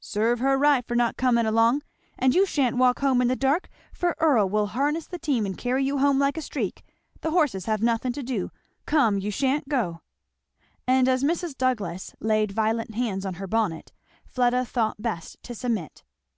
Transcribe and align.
"Serve 0.00 0.38
her 0.38 0.56
right 0.56 0.88
for 0.88 0.94
not 0.94 1.18
coming 1.18 1.44
along! 1.44 1.82
and 2.18 2.34
you 2.34 2.46
sha'n't 2.46 2.78
walk 2.78 3.00
home 3.00 3.20
in 3.20 3.28
the 3.28 3.36
dark, 3.36 3.68
for 3.92 4.16
Earl 4.18 4.48
will 4.48 4.68
harness 4.68 5.06
the 5.06 5.18
team 5.18 5.44
and 5.44 5.58
carry 5.58 5.84
you 5.84 5.98
home 5.98 6.18
like 6.18 6.38
a 6.38 6.40
streak 6.40 6.82
the 7.20 7.30
horses 7.32 7.66
have 7.66 7.82
nothing 7.82 8.12
to 8.14 8.22
do 8.22 8.50
Come, 8.86 9.18
you 9.18 9.30
sha'n't 9.30 9.68
go." 9.68 10.00
And 10.86 11.10
as 11.10 11.22
Mrs. 11.22 11.58
Douglass 11.58 12.14
laid 12.20 12.52
violent 12.52 12.94
hands 12.94 13.26
on 13.26 13.34
her 13.34 13.46
bonnet 13.46 13.92
Fleda 14.24 14.64
thought 14.64 15.02
best 15.02 15.36
to 15.42 15.54
submit. 15.54 16.04